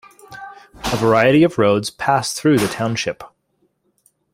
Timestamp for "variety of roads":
0.97-1.91